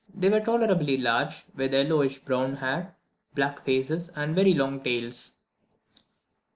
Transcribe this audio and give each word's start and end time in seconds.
They 0.11 0.29
were 0.29 0.39
tolerably 0.39 0.97
large, 0.97 1.45
with 1.55 1.73
yellowish, 1.73 2.17
brown 2.25 2.55
hair, 2.55 2.95
black 3.35 3.61
faces, 3.63 4.09
and 4.15 4.33
very 4.33 4.55
long 4.55 4.81
tails. 4.83 5.33